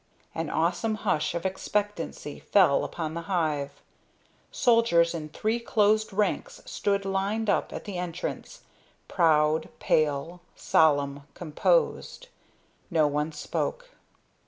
[0.33, 3.83] An awesome hush of expectancy fell upon the hive.
[4.51, 8.63] Soldiers in three closed ranks stood lined up at the entrance,
[9.07, 12.29] proud, pale, solemn, composed.
[12.89, 13.91] No one spoke.